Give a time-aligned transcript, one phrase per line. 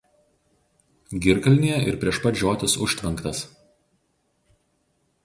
[1.25, 3.45] Girkalnyje ir prieš pat žiotis užtvenktas.